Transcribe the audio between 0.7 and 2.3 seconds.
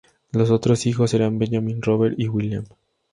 hijos eran Benjamín, Robert y